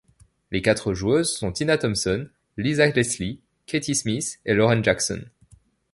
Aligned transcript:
Les 0.49 0.63
quatre 0.63 0.95
joueuses 0.95 1.31
sont 1.31 1.51
Tina 1.51 1.77
Thompson, 1.77 2.27
Lisa 2.57 2.89
Leslie, 2.89 3.39
Katie 3.67 3.93
Smith 3.93 4.39
et 4.45 4.55
Lauren 4.55 4.81
Jackson. 4.83 5.23